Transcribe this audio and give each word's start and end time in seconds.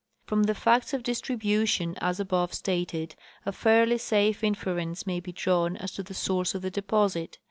From 0.25 0.41
the 0.45 0.55
facts 0.55 0.95
of 0.95 1.03
distribution, 1.03 1.95
as 2.01 2.19
above 2.19 2.55
stated, 2.55 3.13
a 3.45 3.51
fairly 3.51 3.99
safe 3.99 4.43
inference 4.43 5.05
may 5.05 5.19
be 5.19 5.31
drawn 5.31 5.77
as 5.77 5.91
to 5.91 6.01
the 6.01 6.15
source 6.15 6.55
of 6.55 6.63
the 6.63 6.71
deposit. 6.71 7.37